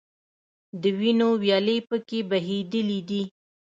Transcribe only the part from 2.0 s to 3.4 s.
کې بهیدلي دي.